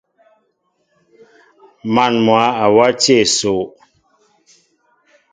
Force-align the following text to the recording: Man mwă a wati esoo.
Man 1.93 2.13
mwă 2.25 2.39
a 2.63 2.65
wati 2.75 3.11
esoo. 3.21 3.63